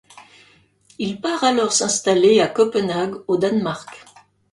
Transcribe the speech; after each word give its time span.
Il 0.97 1.21
part 1.21 1.43
alors 1.43 1.71
s'installer 1.73 2.39
à 2.41 2.47
Copenhague, 2.47 3.13
au 3.27 3.37
Danemark. 3.37 4.03